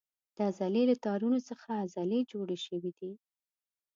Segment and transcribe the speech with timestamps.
[0.35, 3.11] د عضلې له تارونو څخه عضلې جوړې شوې دي.